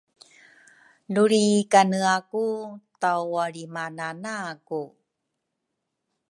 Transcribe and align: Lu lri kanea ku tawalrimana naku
Lu 1.13 1.23
lri 1.31 1.43
kanea 1.71 2.15
ku 2.29 2.43
tawalrimana 3.01 4.07
naku 4.23 4.83